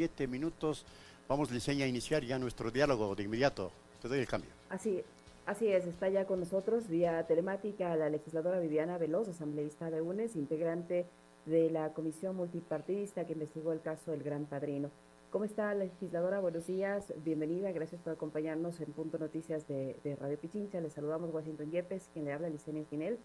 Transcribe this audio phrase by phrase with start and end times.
[0.00, 0.86] siete minutos.
[1.28, 3.70] Vamos, Liceña, a iniciar ya nuestro diálogo de inmediato.
[4.00, 4.48] Te doy el cambio.
[4.70, 5.02] Así,
[5.44, 10.36] así es, está ya con nosotros vía telemática la legisladora Viviana Veloz, asambleísta de UNES,
[10.36, 11.04] integrante
[11.44, 14.90] de la comisión multipartidista que investigó el caso del Gran Padrino.
[15.30, 16.40] ¿Cómo está la legisladora?
[16.40, 20.80] Buenos días, bienvenida, gracias por acompañarnos en Punto Noticias de, Radio Pichincha.
[20.80, 23.18] Le saludamos Washington Yepes, quien le habla, Licenia Espinel.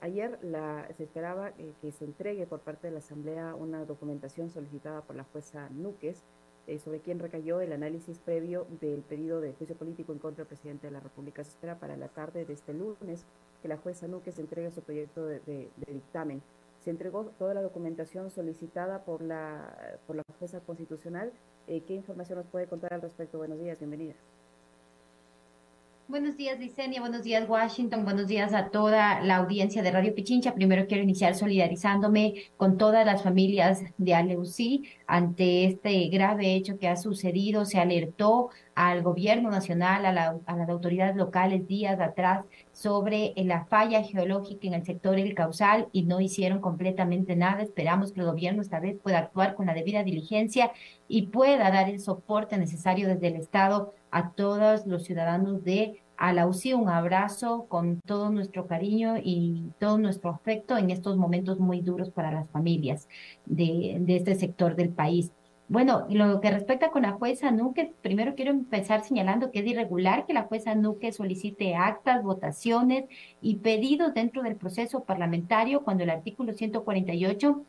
[0.00, 4.48] Ayer la, se esperaba eh, que se entregue por parte de la Asamblea una documentación
[4.48, 6.24] solicitada por la jueza Núquez
[6.66, 10.48] eh, sobre quién recayó el análisis previo del pedido de juicio político en contra del
[10.48, 11.44] presidente de la República.
[11.44, 13.26] Se espera para la tarde de este lunes
[13.60, 16.42] que la jueza Núquez entregue su proyecto de, dictamen.
[16.78, 21.30] Se entregó toda la documentación solicitada por la, por la jueza constitucional.
[21.66, 23.36] Eh, ¿Qué información nos puede contar al respecto?
[23.36, 24.14] Buenos días, bienvenida.
[26.10, 26.98] Buenos días, Licenia.
[26.98, 28.02] Buenos días, Washington.
[28.02, 30.54] Buenos días a toda la audiencia de Radio Pichincha.
[30.54, 36.88] Primero quiero iniciar solidarizándome con todas las familias de Aleusí ante este grave hecho que
[36.88, 37.64] ha sucedido.
[37.64, 44.66] Se alertó al gobierno nacional, a, las autoridades locales días atrás sobre la falla geológica
[44.66, 47.62] en el sector El Causal y no hicieron completamente nada.
[47.62, 50.72] Esperamos que el gobierno esta vez pueda actuar con la debida diligencia
[51.06, 56.72] y pueda dar el soporte necesario desde el Estado a todos los ciudadanos de Alausí.
[56.74, 62.10] Un abrazo con todo nuestro cariño y todo nuestro afecto en estos momentos muy duros
[62.10, 63.08] para las familias
[63.46, 65.32] de, de este sector del país.
[65.70, 70.26] Bueno, lo que respecta con la jueza Nuque, primero quiero empezar señalando que es irregular
[70.26, 73.04] que la jueza Nuque solicite actas, votaciones
[73.40, 77.64] y pedidos dentro del proceso parlamentario cuando el artículo 148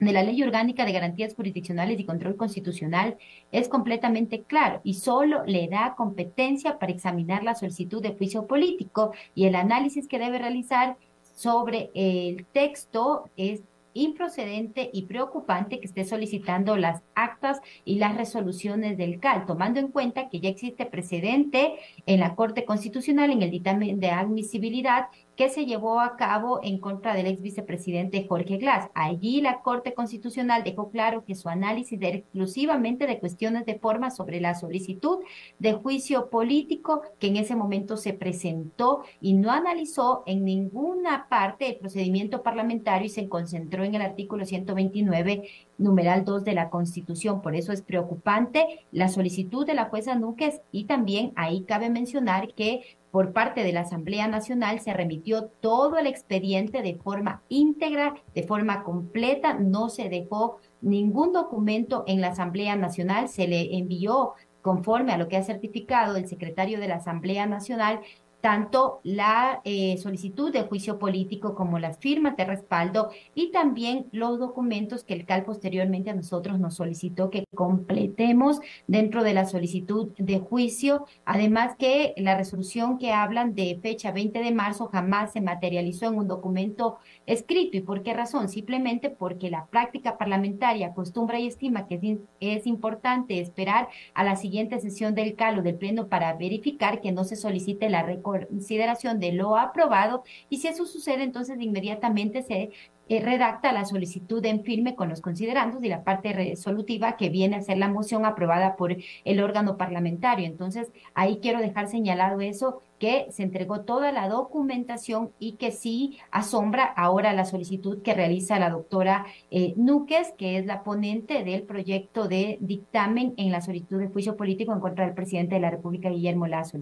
[0.00, 3.16] de la Ley Orgánica de Garantías Jurisdiccionales y Control Constitucional
[3.52, 9.12] es completamente claro y solo le da competencia para examinar la solicitud de juicio político
[9.34, 10.96] y el análisis que debe realizar
[11.34, 13.62] sobre el texto es
[13.96, 19.88] improcedente y preocupante que esté solicitando las actas y las resoluciones del CAL, tomando en
[19.88, 25.06] cuenta que ya existe precedente en la Corte Constitucional en el dictamen de admisibilidad
[25.36, 28.88] que se llevó a cabo en contra del ex vicepresidente Jorge Glass.
[28.94, 34.10] Allí la Corte Constitucional dejó claro que su análisis era exclusivamente de cuestiones de forma
[34.10, 35.18] sobre la solicitud
[35.58, 41.68] de juicio político que en ese momento se presentó y no analizó en ninguna parte
[41.68, 45.42] el procedimiento parlamentario y se concentró en el artículo 129
[45.78, 47.42] numeral 2 de la Constitución.
[47.42, 52.54] Por eso es preocupante la solicitud de la jueza Núquez y también ahí cabe mencionar
[52.54, 58.14] que por parte de la Asamblea Nacional se remitió todo el expediente de forma íntegra,
[58.34, 64.34] de forma completa, no se dejó ningún documento en la Asamblea Nacional, se le envió
[64.60, 68.00] conforme a lo que ha certificado el secretario de la Asamblea Nacional,
[68.46, 74.38] tanto la eh, solicitud de juicio político como las firmas de respaldo y también los
[74.38, 80.12] documentos que el CAL posteriormente a nosotros nos solicitó que completemos dentro de la solicitud
[80.16, 81.06] de juicio.
[81.24, 86.14] Además que la resolución que hablan de fecha 20 de marzo jamás se materializó en
[86.14, 87.76] un documento escrito.
[87.76, 88.48] ¿Y por qué razón?
[88.48, 94.78] Simplemente porque la práctica parlamentaria acostumbra y estima que es importante esperar a la siguiente
[94.78, 99.20] sesión del CAL o del Pleno para verificar que no se solicite la recordación consideración
[99.20, 102.70] de lo aprobado y si eso sucede, entonces inmediatamente se
[103.08, 107.54] eh, redacta la solicitud en firme con los considerandos y la parte resolutiva que viene
[107.54, 110.44] a ser la moción aprobada por el órgano parlamentario.
[110.44, 116.18] Entonces, ahí quiero dejar señalado eso, que se entregó toda la documentación y que sí
[116.32, 121.62] asombra ahora la solicitud que realiza la doctora eh, Núquez, que es la ponente del
[121.62, 125.70] proyecto de dictamen en la solicitud de juicio político en contra del presidente de la
[125.70, 126.76] República, Guillermo Lazo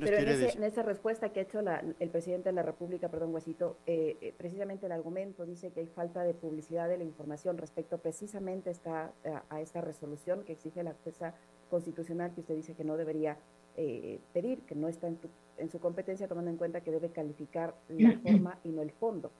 [0.00, 1.60] Pero en, esa respuesta que ha hecho
[1.98, 5.86] el presidente de la República, perdón, Guasito, eh, eh, precisamente el argumento dice que hay
[5.86, 9.12] falta de publicidad de la información respecto precisamente esta,
[9.48, 11.34] a, esta resolución que exige la jueza
[11.70, 13.38] constitucional que usted dice que no debería
[13.76, 15.18] eh, pedir, que no está en,
[15.58, 19.30] en, su competencia, tomando en cuenta que debe calificar la forma y no el fondo.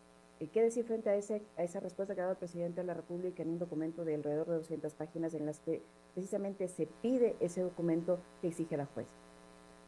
[0.53, 2.93] ¿Qué decir frente a, ese, a esa respuesta que ha dado el presidente de la
[2.93, 5.81] República en un documento de alrededor de 200 páginas en las que
[6.13, 9.24] precisamente se pide ese documento que exige la jueza?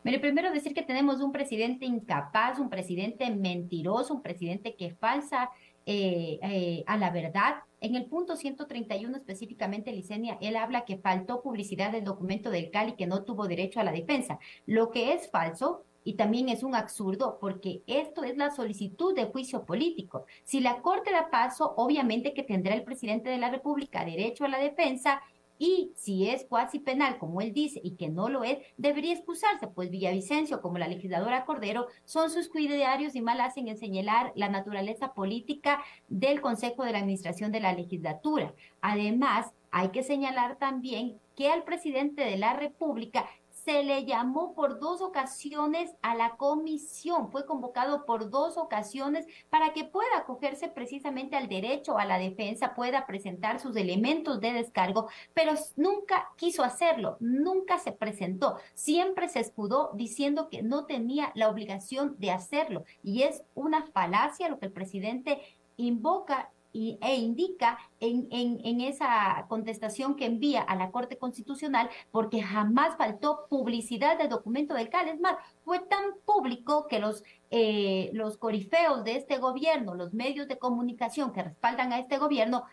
[0.07, 5.51] Mire, primero decir que tenemos un presidente incapaz, un presidente mentiroso, un presidente que falsa
[5.85, 7.57] eh, eh, a la verdad.
[7.81, 12.91] En el punto 131 específicamente, Licenia, él habla que faltó publicidad del documento del CAL
[12.91, 14.39] y que no tuvo derecho a la defensa.
[14.65, 19.25] Lo que es falso y también es un absurdo porque esto es la solicitud de
[19.25, 20.27] juicio político.
[20.45, 24.49] Si la Corte da paso, obviamente que tendrá el presidente de la República derecho a
[24.49, 25.21] la defensa
[25.59, 29.67] y si es cuasi penal, como él dice, y que no lo es, debería excusarse,
[29.69, 34.49] pues Villavicencio, como la legisladora Cordero, son sus cuidarios y mal hacen en señalar la
[34.49, 38.55] naturaleza política del Consejo de la Administración de la Legislatura.
[38.81, 43.27] Además, hay que señalar también que al presidente de la República
[43.67, 49.73] se le llamó por dos ocasiones a la comisión, fue convocado por dos ocasiones para
[49.73, 55.09] que pueda acogerse precisamente al derecho a la defensa, pueda presentar sus elementos de descargo,
[55.35, 61.49] pero nunca quiso hacerlo, nunca se presentó, siempre se escudó diciendo que no tenía la
[61.49, 62.85] obligación de hacerlo.
[63.03, 65.41] Y es una falacia lo que el presidente
[65.77, 66.51] invoca
[67.01, 73.47] e indica en, en, esa contestación que envía a la Corte Constitucional, porque jamás faltó
[73.49, 75.09] publicidad del documento del CAL.
[75.09, 80.49] Es más, fue tan público que los, eh, los corifeos de este gobierno, los medios
[80.49, 82.65] de comunicación que respaldan a este gobierno,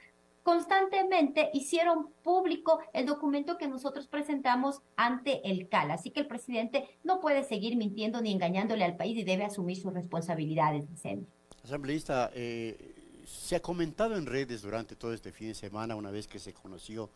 [0.43, 5.91] constantemente hicieron público el documento que nosotros presentamos ante el CAL.
[5.91, 9.77] Así que el presidente no puede seguir mintiendo ni engañándole al país y debe asumir
[9.77, 11.31] sus responsabilidades, Vicente.
[11.63, 16.27] Asambleísta, eh, se ha comentado en redes durante todo este fin de semana, una vez
[16.27, 17.09] que se conoció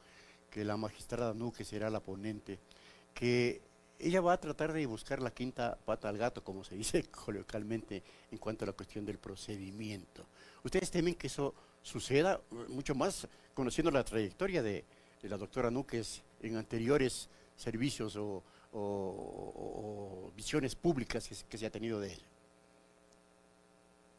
[0.49, 2.59] que la magistrada Nuque será la ponente,
[3.13, 3.61] que
[3.99, 8.03] ella va a tratar de buscar la quinta pata al gato, como se dice coloquialmente,
[8.31, 10.25] en cuanto a la cuestión del procedimiento.
[10.63, 12.39] ¿Ustedes temen que eso suceda
[12.69, 14.85] mucho más conociendo la trayectoria de,
[15.23, 18.43] la doctora Núquez en anteriores servicios o,
[20.35, 22.36] visiones públicas que se ha tenido de ella?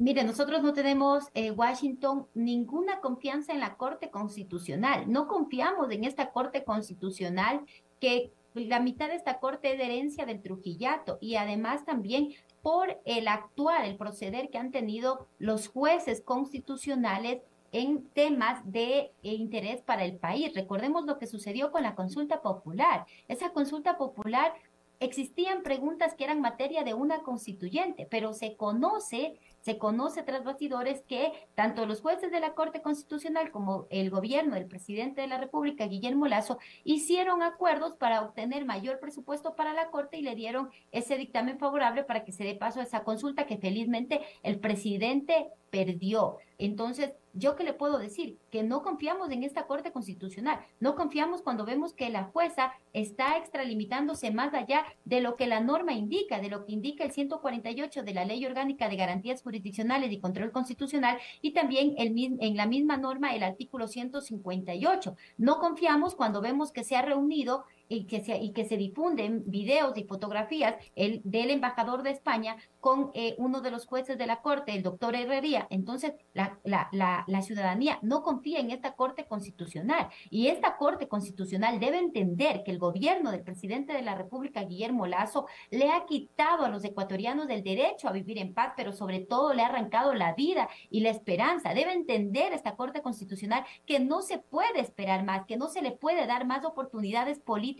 [0.00, 5.11] Mire, nosotros no tenemos, eh, Washington, ninguna confianza en la Corte Constitucional.
[5.11, 7.62] No confiamos en esta Corte Constitucional
[7.99, 12.29] que la mitad de esta Corte es de herencia del Trujillato y además también
[12.62, 17.43] por el actuar, el proceder que han tenido los jueces constitucionales
[17.73, 20.55] en temas de eh, interés para el país.
[20.55, 23.05] Recordemos lo que sucedió con la consulta popular.
[23.27, 24.55] Esa consulta popular
[25.00, 31.03] existían preguntas que eran materia de una constituyente, pero se conoce se conoce tras bastidores
[31.03, 35.37] que tanto los jueces de la Corte Constitucional como el gobierno del presidente de la
[35.37, 40.70] República, Guillermo Lazo, hicieron acuerdos para obtener mayor presupuesto para la Corte y le dieron
[40.91, 45.49] ese dictamen favorable para que se dé paso a esa consulta que felizmente el presidente
[45.70, 46.38] perdió.
[46.59, 48.38] Entonces, ¿yo qué le puedo decir?
[48.50, 53.37] Que no confiamos en esta Corte Constitucional, no confiamos cuando vemos que la jueza está
[53.37, 58.03] extralimitándose más allá de lo que la norma indica, de lo que indica el 148
[58.03, 62.67] de la Ley Orgánica de Garantías Jurisdiccionales y Control Constitucional y también el, en la
[62.67, 65.17] misma norma el artículo 158.
[65.37, 69.43] No confiamos cuando vemos que se ha reunido y que se, y que se difunden
[69.46, 74.26] videos y fotografías el, del embajador de España con eh, uno de los jueces de
[74.26, 75.67] la Corte, el doctor Herrería.
[75.70, 81.08] Entonces, la, la, la, la, ciudadanía no confía en esta Corte Constitucional y esta Corte
[81.08, 86.05] Constitucional debe entender que el gobierno del presidente de la República, Guillermo Lazo, le ha
[86.06, 89.67] quitado a los ecuatorianos el derecho a vivir en paz, pero sobre todo le ha
[89.67, 91.75] arrancado la vida y la esperanza.
[91.75, 95.93] Debe entender esta Corte Constitucional que no se puede esperar más, que no se le
[95.93, 97.78] puede dar más oportunidades políticas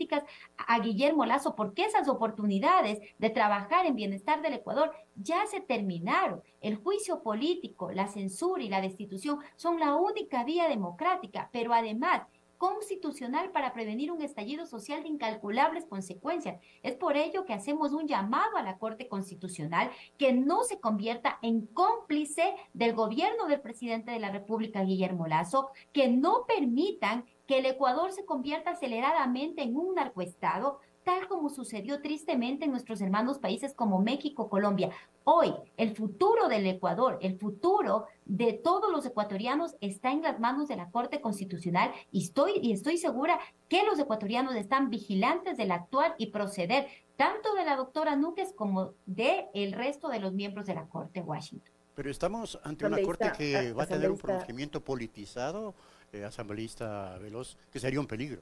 [0.57, 6.41] a Guillermo Lazo, porque esas oportunidades de trabajar en bienestar del Ecuador ya se terminaron.
[6.61, 12.23] El juicio político, la censura y la destitución son la única vía democrática, pero además
[12.59, 16.61] constitucional para prevenir un estallido social de incalculables consecuencias.
[16.83, 21.39] Es por ello que hacemos un llamado a la Corte Constitucional que no se convierta
[21.41, 27.57] en cómplice del gobierno del presidente de la República, Guillermo Lazo, que no permitan que
[27.57, 33.39] el Ecuador se convierta aceleradamente en un narcoestado, tal como sucedió tristemente en nuestros hermanos
[33.39, 34.91] países como México, Colombia.
[35.23, 40.67] Hoy, el futuro del Ecuador, el futuro de todos los ecuatorianos está en las manos
[40.67, 45.71] de la Corte Constitucional y estoy, y estoy segura que los ecuatorianos están vigilantes del
[45.71, 50.67] actuar y proceder tanto de la doctora Núñez como de el resto de los miembros
[50.67, 51.73] de la Corte Washington.
[51.95, 55.73] Pero estamos ante una Corte que va a tener un pronunciamiento politizado
[56.13, 58.41] eh, asambleísta Veloz, que sería un peligro.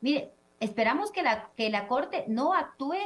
[0.00, 2.96] Mire, esperamos que la, que la Corte no actúe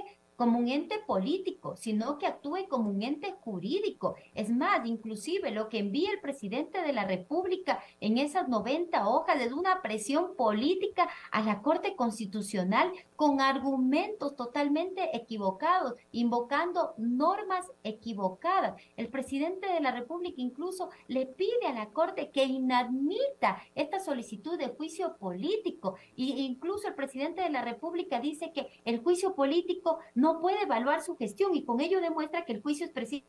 [0.40, 4.14] como un ente político, sino que actúe como un ente jurídico.
[4.34, 9.38] Es más, inclusive lo que envía el presidente de la República en esas 90 hojas
[9.38, 18.80] es una presión política a la Corte Constitucional con argumentos totalmente equivocados, invocando normas equivocadas.
[18.96, 24.56] El presidente de la República incluso le pide a la Corte que inadmita esta solicitud
[24.58, 25.96] de juicio político.
[26.16, 31.02] E incluso el presidente de la República dice que el juicio político no puede evaluar
[31.02, 33.26] su gestión y con ello demuestra que el juicio es preciso.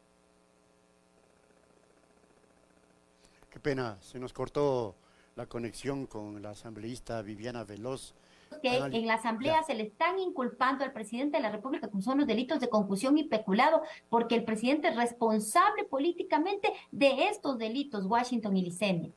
[3.50, 4.96] Qué pena, se nos cortó
[5.36, 8.14] la conexión con la asambleísta Viviana Veloz.
[8.62, 12.20] Que en la asamblea se le están inculpando al presidente de la República con son
[12.20, 18.06] los delitos de concusión y peculado, porque el presidente es responsable políticamente de estos delitos,
[18.06, 19.12] Washington y Licenia.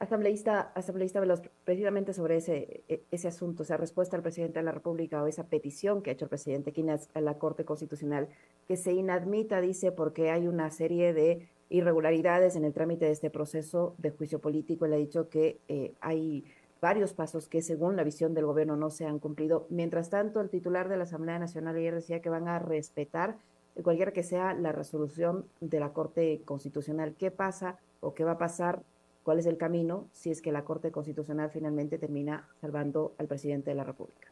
[0.00, 1.22] Asambleísta, asambleísta
[1.64, 5.46] precisamente sobre ese, e, ese asunto, esa respuesta al presidente de la República o esa
[5.46, 8.28] petición que ha hecho el presidente Quinas a la Corte Constitucional,
[8.66, 13.30] que se inadmita, dice, porque hay una serie de irregularidades en el trámite de este
[13.30, 14.84] proceso de juicio político.
[14.84, 16.44] Él ha dicho que eh, hay
[16.80, 19.66] varios pasos que según la visión del gobierno no se han cumplido.
[19.70, 23.36] Mientras tanto, el titular de la Asamblea Nacional ayer decía que van a respetar
[23.82, 27.14] cualquiera que sea la resolución de la Corte Constitucional.
[27.18, 28.82] ¿Qué pasa o qué va a pasar
[29.24, 33.70] cuál es el camino si es que la Corte Constitucional finalmente termina salvando al presidente
[33.70, 34.28] de la República.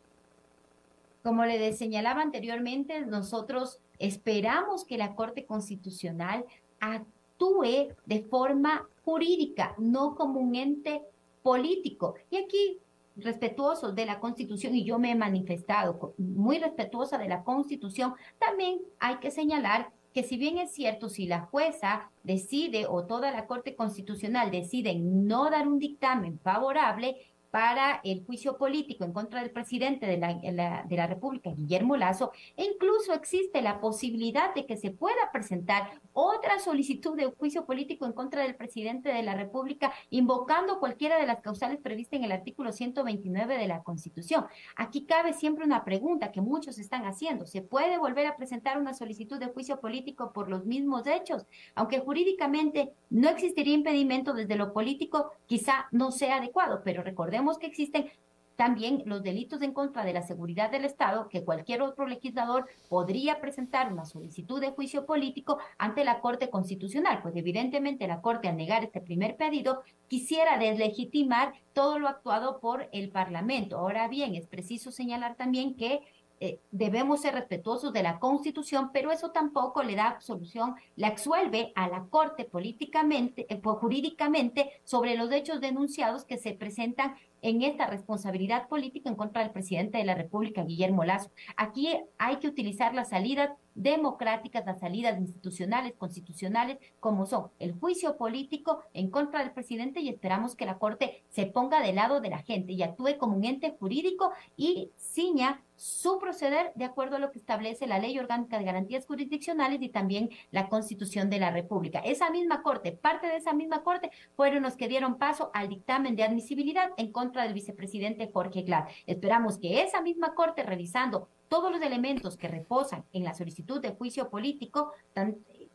[1.24, 6.44] Como le señalaba anteriormente, nosotros esperamos que la Corte Constitucional
[6.80, 11.02] actúe de forma jurídica, no como un ente
[11.42, 12.14] político.
[12.28, 12.78] Y aquí,
[13.16, 18.80] respetuosos de la Constitución, y yo me he manifestado muy respetuosa de la Constitución, también
[18.98, 23.46] hay que señalar que si bien es cierto, si la jueza decide o toda la
[23.46, 27.16] Corte Constitucional decide no dar un dictamen favorable,
[27.52, 32.32] para el juicio político en contra del presidente de la, de la República, Guillermo Lazo,
[32.56, 38.06] e incluso existe la posibilidad de que se pueda presentar otra solicitud de juicio político
[38.06, 42.32] en contra del presidente de la República, invocando cualquiera de las causales previstas en el
[42.32, 44.46] artículo 129 de la Constitución.
[44.74, 47.44] Aquí cabe siempre una pregunta que muchos están haciendo.
[47.44, 51.44] ¿Se puede volver a presentar una solicitud de juicio político por los mismos hechos?
[51.74, 57.66] Aunque jurídicamente no existiría impedimento desde lo político, quizá no sea adecuado, pero recordemos que
[57.66, 58.10] existen
[58.56, 63.40] también los delitos en contra de la seguridad del Estado, que cualquier otro legislador podría
[63.40, 68.56] presentar una solicitud de juicio político ante la Corte Constitucional, pues evidentemente la Corte al
[68.56, 73.78] negar este primer pedido quisiera deslegitimar todo lo actuado por el Parlamento.
[73.78, 76.00] Ahora bien, es preciso señalar también que
[76.44, 81.72] eh, debemos ser respetuosos de la Constitución, pero eso tampoco le da absolución, le absuelve
[81.76, 87.86] a la Corte políticamente, eh, jurídicamente sobre los hechos denunciados que se presentan en esta
[87.86, 91.30] responsabilidad política en contra del presidente de la República, Guillermo Lazo.
[91.56, 98.16] Aquí hay que utilizar las salidas democráticas, las salidas institucionales, constitucionales, como son el juicio
[98.16, 102.30] político en contra del presidente y esperamos que la Corte se ponga del lado de
[102.30, 107.18] la gente y actúe como un ente jurídico y ciña su proceder de acuerdo a
[107.18, 111.50] lo que establece la Ley Orgánica de Garantías Jurisdiccionales y también la Constitución de la
[111.50, 111.98] República.
[112.00, 116.14] Esa misma Corte, parte de esa misma Corte, fueron los que dieron paso al dictamen
[116.14, 118.88] de admisibilidad en contra del vicepresidente Jorge Glad.
[119.06, 123.90] Esperamos que esa misma Corte, revisando todos los elementos que reposan en la solicitud de
[123.90, 124.92] juicio político,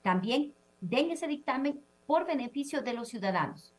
[0.02, 3.74] también den ese dictamen por beneficio de los ciudadanos.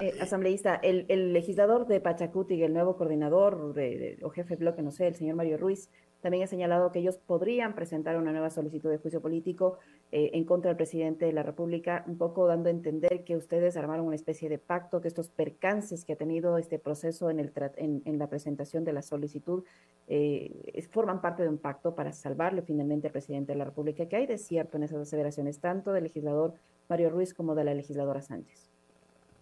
[0.00, 3.74] Eh, asambleísta, el, legislador de Pachacuti, el nuevo coordinador
[4.22, 7.18] o jefe de bloque, no sé, el señor Mario Ruiz, también ha señalado que ellos
[7.18, 9.78] podrían presentar una nueva solicitud de juicio político
[10.10, 13.76] eh, en contra del presidente de la República, un poco dando a entender que ustedes
[13.76, 18.26] armaron una especie de pacto, que estos percances que ha tenido este proceso en, la
[18.28, 19.64] presentación de la solicitud
[20.08, 24.06] eh, forman parte de un pacto para salvarle finalmente al presidente de la República.
[24.06, 26.54] ¿Qué hay de cierto en esas aseveraciones, tanto del legislador
[26.88, 28.70] Mario Ruiz como de la legisladora Sánchez?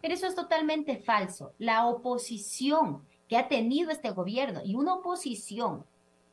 [0.03, 1.53] Pero eso es totalmente falso.
[1.59, 5.85] La oposición que ha tenido este gobierno y una oposición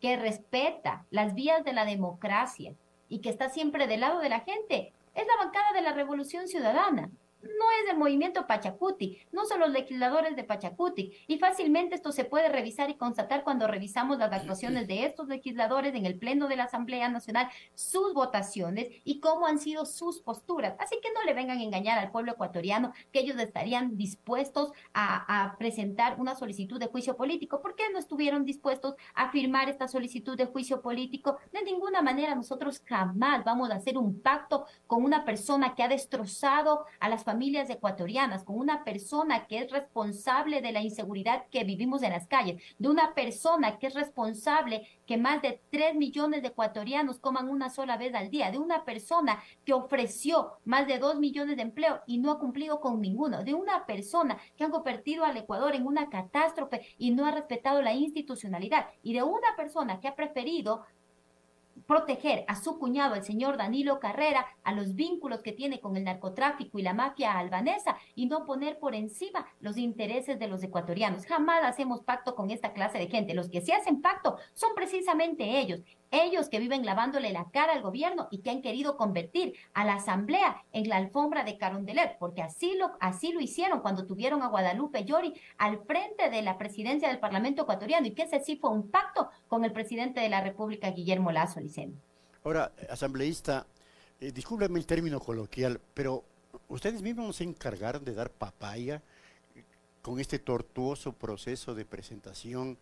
[0.04, 2.76] que respeta las vías de la democracia
[3.08, 4.92] y que está siempre del lado de la gente.
[5.16, 7.10] Es la bancada de la Revolución Ciudadana
[7.44, 11.14] no es del movimiento Pachacuti, no son los legisladores de Pachacuti.
[11.28, 15.94] Y fácilmente esto se puede revisar y constatar cuando revisamos las actuaciones de estos legisladores
[15.96, 20.76] en el Pleno de la Asamblea Nacional, sus votaciones y cómo han sido sus posturas.
[20.80, 25.44] Así que no le vengan a engañar al pueblo ecuatoriano que ellos estarían dispuestos a,
[25.44, 27.62] a presentar una solicitud de juicio político.
[27.62, 31.38] ¿Por qué no estuvieron dispuestos a firmar esta solicitud de juicio político?
[31.52, 35.88] De ninguna manera nosotros jamás vamos a hacer un pacto con una persona que ha
[35.88, 41.48] destrozado a las familias familias ecuatorianas, con una persona que es responsable de la inseguridad
[41.50, 45.96] que vivimos en las calles, de una persona que es responsable que más de 3
[45.96, 50.86] millones de ecuatorianos coman una sola vez al día, de una persona que ofreció más
[50.86, 54.66] de 2 millones de empleo y no ha cumplido con ninguno, de una persona que
[54.66, 59.24] ha convertido al Ecuador en una catástrofe y no ha respetado la institucionalidad, y de
[59.24, 60.86] una persona que ha preferido
[61.88, 66.04] proteger a su cuñado, el señor Danilo Carrera, a los vínculos que tiene con el
[66.04, 71.26] narcotráfico y la mafia albanesa y no poner por encima los intereses de los ecuatorianos.
[71.26, 73.34] Jamás hacemos pacto con esta clase de gente.
[73.34, 75.82] Los que sí hacen pacto son precisamente ellos
[76.14, 79.96] ellos que viven lavándole la cara al gobierno y que han querido convertir a la
[79.96, 84.48] asamblea en la alfombra de Carondelet, porque así lo, así lo hicieron cuando tuvieron a
[84.48, 88.70] Guadalupe Llori al frente de la presidencia del Parlamento ecuatoriano y que ese sí fue
[88.70, 91.94] un pacto con el presidente de la República, Guillermo Lazo Liceno.
[92.44, 93.66] Ahora, asambleísta,
[94.20, 96.24] eh, discúlpeme el término coloquial, pero
[96.68, 99.02] ustedes mismos se encargaron de dar papaya
[100.02, 102.78] con este tortuoso proceso de presentación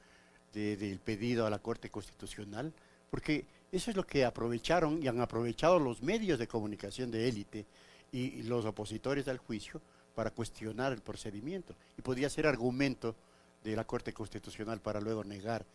[0.53, 2.73] del pedido a la Corte Constitucional
[3.11, 7.65] porque eso es lo que aprovecharon y han aprovechado los medios de comunicación de élite
[8.11, 9.79] y, los opositores al juicio
[10.15, 11.75] para cuestionar el procedimiento.
[11.97, 13.15] Y podía ser argumento
[13.63, 15.65] de la Corte Constitucional para luego negar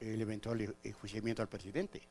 [0.00, 2.02] el eventual enjuiciamiento al presidente.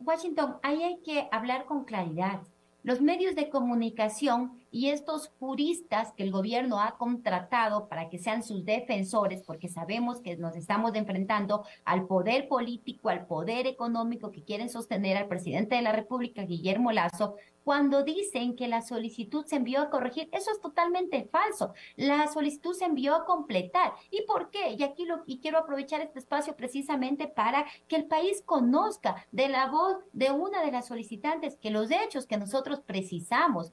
[0.00, 2.40] Washington, ahí hay que hablar con claridad.
[2.84, 8.42] Los medios de comunicación y estos juristas que el gobierno ha contratado para que sean
[8.42, 14.42] sus defensores, porque sabemos que nos estamos enfrentando al poder político, al poder económico que
[14.42, 19.56] quieren sostener al presidente de la República, Guillermo Lazo, cuando dicen que la solicitud se
[19.56, 21.74] envió a corregir, eso es totalmente falso.
[21.96, 23.92] La solicitud se envió a completar.
[24.10, 24.72] ¿Y por qué?
[24.72, 29.66] Y aquí y quiero aprovechar este espacio precisamente para que el país conozca de la
[29.66, 33.72] voz de una de las solicitantes que los hechos que nosotros precisamos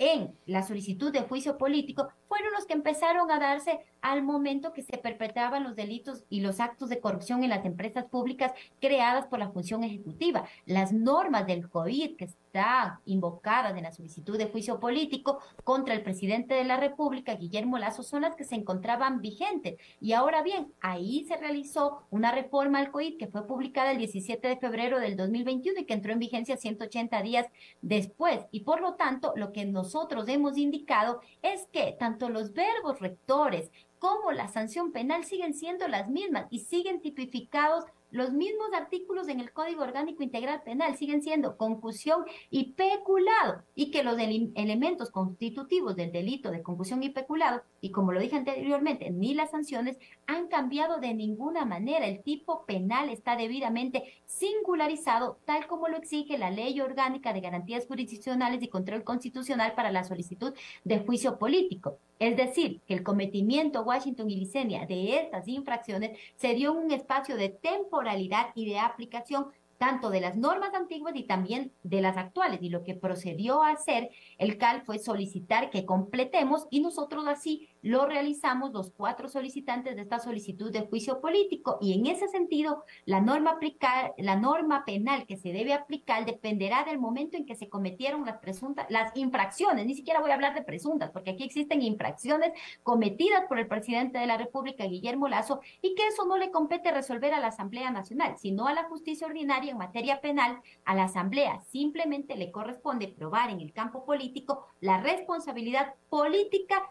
[0.00, 4.82] en la solicitud de juicio político fueron los que empezaron a darse al momento que
[4.82, 9.40] se perpetraban los delitos y los actos de corrupción en las empresas públicas creadas por
[9.40, 10.44] la función ejecutiva.
[10.64, 16.02] Las normas del COVID que están invocadas en la solicitud de juicio político contra el
[16.02, 19.80] presidente de la República, Guillermo Lazo, son las que se encontraban vigentes.
[20.00, 24.46] Y ahora bien, ahí se realizó una reforma al COVID que fue publicada el 17
[24.46, 27.46] de febrero del 2021 y que entró en vigencia 180 días
[27.82, 28.46] después.
[28.52, 33.70] Y por lo tanto, lo que nosotros hemos indicado es que tanto los verbos rectores
[33.98, 39.38] como la sanción penal siguen siendo las mismas y siguen tipificados los mismos artículos en
[39.38, 45.94] el Código Orgánico Integral Penal siguen siendo concusión y peculado y que los elementos constitutivos
[45.94, 50.48] del delito de concusión y peculado, y como lo dije anteriormente, ni las sanciones han
[50.48, 52.06] cambiado de ninguna manera.
[52.06, 57.86] El tipo penal está debidamente singularizado, tal como lo exige la Ley Orgánica de Garantías
[57.86, 60.52] Jurisdiccionales y Control Constitucional para la solicitud
[60.82, 61.98] de juicio político.
[62.20, 67.36] Es decir, que el cometimiento Washington y Licenia de estas infracciones se dio un espacio
[67.36, 69.46] de temporalidad y de aplicación
[69.78, 72.60] tanto de las normas antiguas y también de las actuales.
[72.60, 77.70] Y lo que procedió a hacer el CAL fue solicitar que completemos y nosotros así
[77.82, 81.78] lo realizamos los cuatro solicitantes de esta solicitud de juicio político.
[81.80, 86.84] Y en ese sentido la norma aplicar, la norma penal que se debe aplicar dependerá
[86.84, 90.54] del momento en que se cometieron las presuntas las infracciones, ni siquiera voy a hablar
[90.54, 95.60] de presuntas porque aquí existen infracciones cometidas por el presidente de la República Guillermo Lazo
[95.82, 99.26] y que eso no le compete resolver a la Asamblea Nacional, sino a la justicia
[99.26, 104.66] ordinaria en materia penal, a la Asamblea simplemente le corresponde probar en el campo político
[104.80, 106.90] la responsabilidad política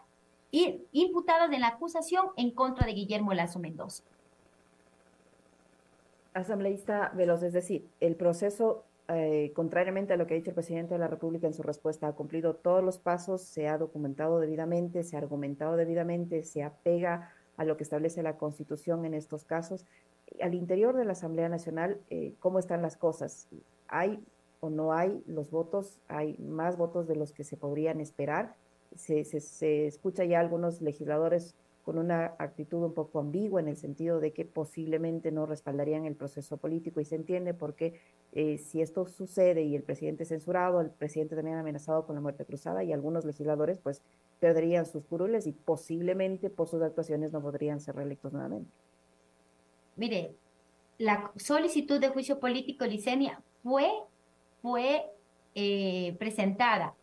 [0.50, 4.02] imputadas en la acusación en contra de Guillermo Lazo Mendoza.
[6.32, 10.94] Asambleísta Veloz, es decir, el proceso, eh, contrariamente a lo que ha dicho el presidente
[10.94, 15.02] de la República en su respuesta, ha cumplido todos los pasos, se ha documentado debidamente,
[15.02, 19.86] se ha argumentado debidamente, se apega a lo que establece la Constitución en estos casos.
[20.40, 23.48] Al interior de la Asamblea Nacional, eh, ¿cómo están las cosas?
[23.88, 24.24] ¿Hay
[24.60, 26.00] o no hay los votos?
[26.06, 28.54] ¿Hay más votos de los que se podrían esperar?
[28.94, 34.20] Se, se, escucha ya algunos legisladores con una actitud un poco ambigua en el sentido
[34.20, 38.00] de que posiblemente no respaldarían el proceso político y se entiende porque
[38.32, 42.20] eh, si esto sucede y el presidente es censurado, el presidente también amenazado con la
[42.20, 44.02] muerte cruzada y algunos legisladores pues
[44.40, 48.70] perderían sus curules y posiblemente por sus actuaciones no podrían ser reelectos nuevamente.
[49.96, 50.34] Mire,
[50.98, 53.90] la solicitud de juicio político, Licenia, fue,
[54.60, 55.06] fue
[55.54, 56.94] eh, presentada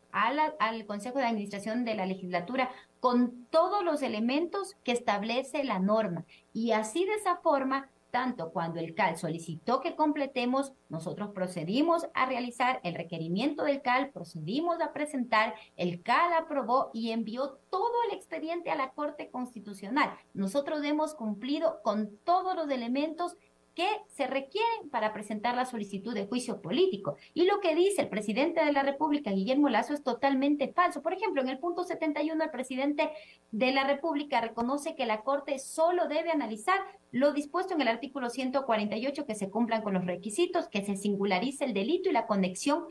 [0.60, 6.25] al Consejo de Administración de la legislatura con todos los elementos que establece la norma.
[6.53, 12.25] Y así de esa forma, tanto cuando el CAL solicitó que completemos, nosotros procedimos a
[12.25, 18.15] realizar el requerimiento del CAL, procedimos a presentar, el CAL aprobó y envió todo el
[18.15, 20.17] expediente a la Corte Constitucional.
[20.34, 23.38] Nosotros hemos cumplido con todos los elementos
[23.78, 27.16] que se requieren para presentar la solicitud de juicio político.
[27.36, 31.04] Y lo que dice el presidente de la República, Guillermo Lazo, es totalmente falso.
[31.04, 33.12] Por ejemplo, en el punto 71, el presidente
[33.52, 36.80] de la República reconoce que la Corte solo debe analizar
[37.12, 41.66] lo dispuesto en el artículo 148, que se cumplan con los requisitos, que se singularice
[41.66, 42.86] el delito y la conexión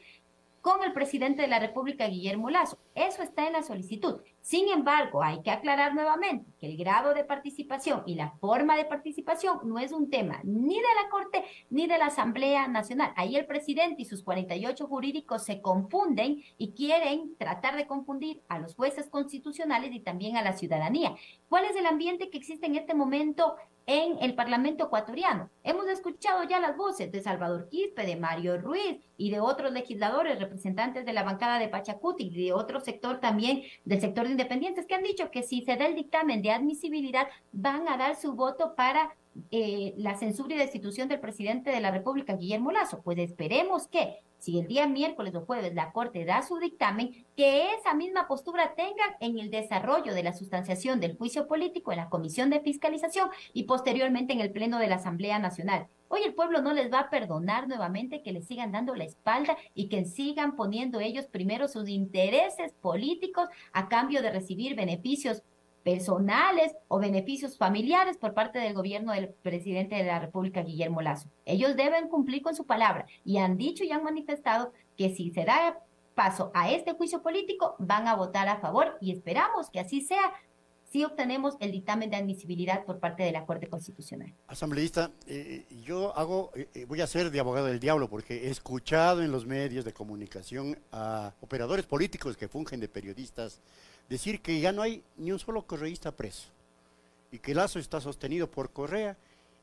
[0.60, 2.78] con el presidente de la República, Guillermo Lazo.
[2.94, 4.20] Eso está en la solicitud.
[4.46, 8.84] Sin embargo, hay que aclarar nuevamente que el grado de participación y la forma de
[8.84, 13.12] participación no es un tema ni de la Corte ni de la Asamblea Nacional.
[13.16, 18.60] Ahí el presidente y sus 48 jurídicos se confunden y quieren tratar de confundir a
[18.60, 21.16] los jueces constitucionales y también a la ciudadanía.
[21.48, 23.56] ¿Cuál es el ambiente que existe en este momento
[23.86, 25.48] en el Parlamento ecuatoriano.
[25.62, 30.40] Hemos escuchado ya las voces de Salvador Quispe, de Mario Ruiz y de otros legisladores,
[30.40, 34.86] representantes de la bancada de Pachacuti y de otro sector también, del sector de independientes,
[34.86, 38.34] que han dicho que si se da el dictamen de admisibilidad, van a dar su
[38.34, 39.14] voto para
[39.50, 43.02] eh, la censura y destitución del presidente de la República, Guillermo Lazo.
[43.02, 47.72] Pues esperemos que si el día miércoles o jueves la Corte da su dictamen, que
[47.74, 52.08] esa misma postura tengan en el desarrollo de la sustanciación del juicio político en la
[52.08, 55.88] Comisión de Fiscalización y posteriormente en el Pleno de la Asamblea Nacional.
[56.08, 59.56] Hoy el pueblo no les va a perdonar nuevamente que le sigan dando la espalda
[59.74, 65.42] y que sigan poniendo ellos primero sus intereses políticos a cambio de recibir beneficios
[65.82, 71.28] personales o beneficios familiares por parte del gobierno del presidente de la República, Guillermo Lazo.
[71.44, 75.44] Ellos deben cumplir con su palabra y han dicho y han manifestado que si se
[75.44, 75.78] da
[76.16, 80.32] paso a este juicio político, van a votar a favor y esperamos que así sea
[80.90, 84.32] si obtenemos el dictamen de admisibilidad por parte de la Corte Constitucional.
[84.46, 89.22] Asambleísta, eh, yo hago, eh, voy a ser de abogado del diablo porque he escuchado
[89.22, 93.60] en los medios de comunicación a operadores políticos que fungen de periodistas
[94.08, 96.48] decir que ya no hay ni un solo correísta preso
[97.32, 99.16] y que el lazo está sostenido por Correa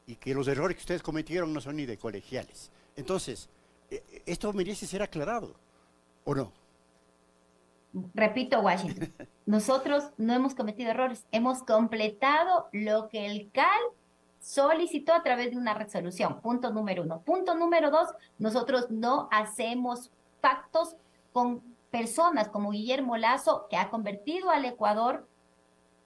[0.06, 2.70] y que los errores que ustedes cometieron no son ni de colegiales.
[2.96, 3.50] Entonces,
[3.90, 5.56] eh, esto merece ser aclarado,
[6.26, 6.52] ¿o no?
[8.14, 9.14] Repito, Washington,
[9.46, 13.82] nosotros no hemos cometido errores, hemos completado lo que el CAL
[14.40, 17.22] solicitó a través de una resolución, punto número uno.
[17.22, 20.98] Punto número dos, nosotros no hacemos pactos
[21.32, 25.28] con personas como Guillermo Lazo, que ha convertido al Ecuador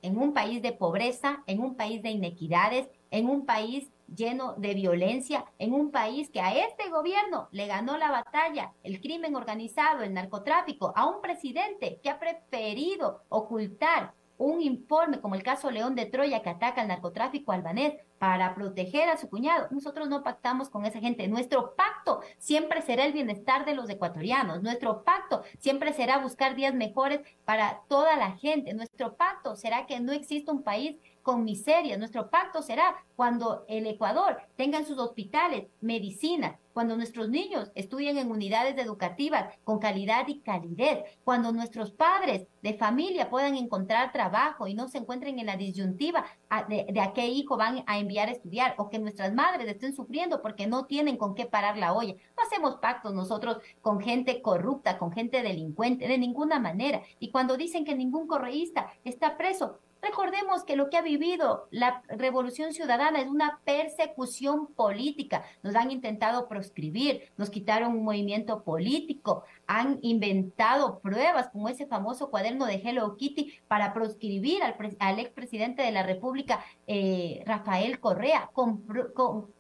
[0.01, 4.73] en un país de pobreza, en un país de inequidades, en un país lleno de
[4.73, 10.03] violencia, en un país que a este gobierno le ganó la batalla, el crimen organizado,
[10.03, 15.95] el narcotráfico, a un presidente que ha preferido ocultar un informe como el caso León
[15.95, 19.67] de Troya que ataca al narcotráfico albanés para proteger a su cuñado.
[19.71, 21.27] Nosotros no pactamos con esa gente.
[21.27, 24.61] Nuestro pacto siempre será el bienestar de los ecuatorianos.
[24.61, 28.73] Nuestro pacto siempre será buscar días mejores para toda la gente.
[28.73, 31.97] Nuestro pacto será que no exista un país con miseria.
[31.97, 38.17] Nuestro pacto será cuando el Ecuador tenga en sus hospitales medicina, cuando nuestros niños estudien
[38.17, 44.67] en unidades educativas con calidad y calidez, cuando nuestros padres de familia puedan encontrar trabajo
[44.67, 46.23] y no se encuentren en la disyuntiva
[46.69, 49.93] de, de a qué hijo van a enviar a estudiar, o que nuestras madres estén
[49.93, 52.13] sufriendo porque no tienen con qué parar la olla.
[52.37, 57.01] No hacemos pactos nosotros con gente corrupta, con gente delincuente, de ninguna manera.
[57.19, 62.03] Y cuando dicen que ningún correísta está preso, Recordemos que lo que ha vivido la
[62.07, 65.43] revolución ciudadana es una persecución política.
[65.63, 72.29] Nos han intentado proscribir, nos quitaron un movimiento político, han inventado pruebas como ese famoso
[72.31, 78.49] cuaderno de Hello Kitty para proscribir al, al expresidente de la República, eh, Rafael Correa,
[78.53, 78.85] con,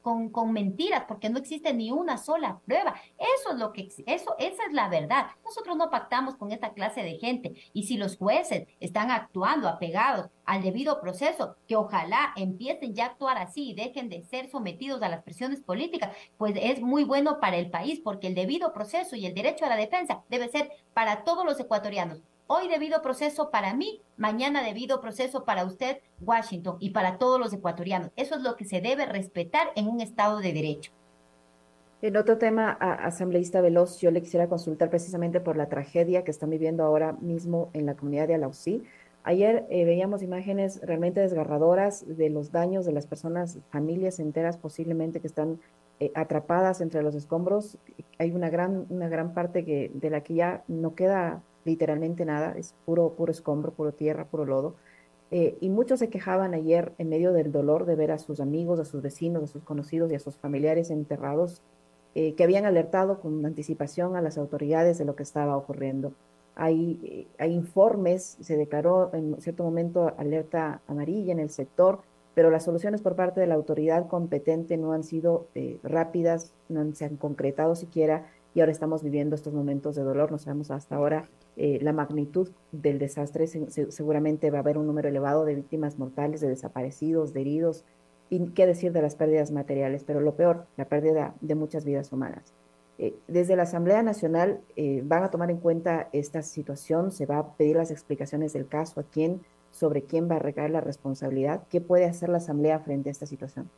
[0.01, 2.95] con, con, mentiras, porque no existe ni una sola prueba.
[3.17, 5.27] Eso es lo que, eso, esa es la verdad.
[5.43, 7.53] Nosotros no pactamos con esta clase de gente.
[7.73, 13.07] Y si los jueces están actuando apegados al debido proceso, que ojalá empiecen ya a
[13.09, 17.39] actuar así y dejen de ser sometidos a las presiones políticas, pues es muy bueno
[17.39, 20.71] para el país, porque el debido proceso y el derecho a la defensa debe ser
[20.93, 22.21] para todos los ecuatorianos.
[22.47, 27.51] Hoy debido proceso para mí, mañana debido proceso para usted, Washington, y para todos los
[27.51, 28.11] ecuatorianos.
[28.15, 30.93] Eso es lo que se debe respetar en un Estado de Derecho.
[32.01, 36.51] En otro tema, asambleísta Veloz, yo le quisiera consultar precisamente por la tragedia que están
[36.51, 38.83] viviendo ahora mismo en la comunidad de Alausí.
[39.27, 45.19] Ayer eh, veíamos imágenes realmente desgarradoras de los daños de las personas, familias enteras posiblemente
[45.19, 45.59] que están
[45.99, 47.77] eh, atrapadas entre los escombros.
[48.19, 52.53] Hay una gran, una gran parte que, de la que ya no queda literalmente nada,
[52.57, 54.75] es puro, puro escombro, puro tierra, puro lodo.
[55.29, 58.79] Eh, y muchos se quejaban ayer en medio del dolor de ver a sus amigos,
[58.79, 61.61] a sus vecinos, a sus conocidos y a sus familiares enterrados,
[62.15, 66.13] que habían alertado con anticipación a las autoridades de lo que estaba ocurriendo.
[66.59, 71.99] Hay, hay informes, se declaró en cierto momento alerta amarilla en el sector,
[72.33, 76.93] pero las soluciones por parte de la autoridad competente no han sido eh, rápidas, no
[76.93, 80.31] se han concretado siquiera y ahora estamos viviendo estos momentos de dolor.
[80.31, 83.47] No sabemos hasta ahora eh, la magnitud del desastre.
[83.47, 87.85] seguramente va a haber un número elevado de víctimas mortales, de desaparecidos, de heridos
[88.29, 92.11] y qué decir de las pérdidas materiales, pero lo peor, la pérdida de muchas vidas
[92.11, 92.56] humanas.
[92.99, 97.37] Eh, desde la Asamblea Nacional eh, van a tomar en cuenta esta situación, se va
[97.37, 101.63] a pedir las explicaciones del caso, a quién, sobre quién va a recaer la responsabilidad,
[101.69, 103.69] qué puede hacer la Asamblea frente a esta situación.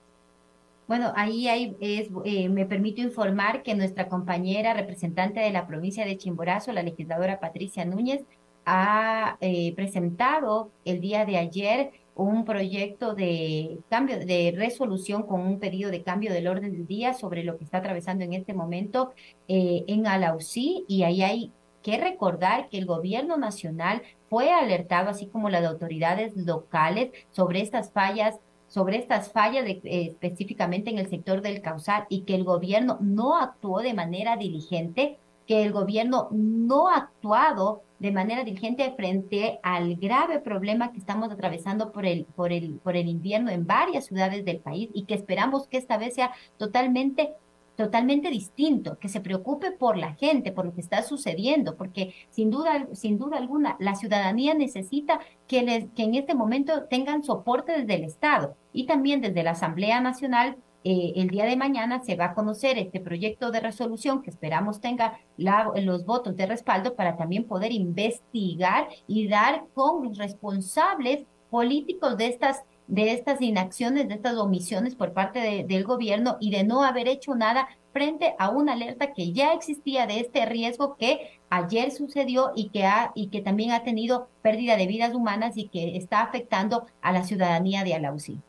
[0.88, 6.06] Bueno, ahí hay, es, eh, me permito informar que nuestra compañera representante de la provincia
[6.06, 8.24] de Chimborazo, la legisladora Patricia Núñez,
[8.66, 9.38] ha
[9.76, 11.92] presentado el día de ayer
[12.24, 17.14] un proyecto de cambio, de resolución con un pedido de cambio del orden del día
[17.14, 19.14] sobre lo que está atravesando en este momento
[19.48, 21.52] eh, en Alausí y ahí hay
[21.82, 27.92] que recordar que el gobierno nacional fue alertado, así como las autoridades locales, sobre estas
[27.92, 32.44] fallas sobre estas fallas de, eh, específicamente en el sector del causal y que el
[32.44, 35.18] gobierno no actuó de manera diligente,
[35.50, 41.32] que el gobierno no ha actuado de manera diligente frente al grave problema que estamos
[41.32, 45.16] atravesando por el, por el, por el invierno en varias ciudades del país y que
[45.16, 47.34] esperamos que esta vez sea totalmente
[47.76, 52.52] totalmente distinto, que se preocupe por la gente, por lo que está sucediendo, porque sin
[52.52, 57.72] duda, sin duda alguna, la ciudadanía necesita que, les, que en este momento tengan soporte
[57.72, 62.16] desde el Estado y también desde la Asamblea Nacional eh, el día de mañana se
[62.16, 67.18] va a conocer este proyecto de resolución que esperamos tenga los votos de respaldo para
[67.18, 74.16] también poder investigar y dar con los responsables políticos de estas de estas inacciones, de
[74.16, 78.74] estas omisiones por parte del gobierno y de no haber hecho nada frente a una
[78.74, 83.42] alerta que ya existía de este riesgo que ayer sucedió y que ha y que
[83.42, 87.94] también ha tenido pérdida de vidas humanas y que está afectando a la ciudadanía de
[87.94, 88.42] Alausí.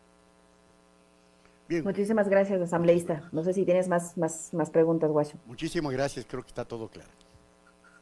[1.84, 3.28] Muchísimas gracias, asambleísta.
[3.32, 5.38] No sé si tienes más, más, más preguntas, Guacho.
[5.46, 7.10] Muchísimas gracias, creo que está todo claro.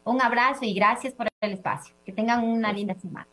[0.04, 1.94] Un abrazo y gracias por el espacio.
[2.04, 3.28] Que tengan una linda semana.